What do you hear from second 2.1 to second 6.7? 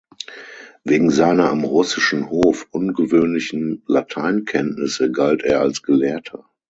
Hof ungewöhnlichen Lateinkenntnisse galt er als Gelehrter.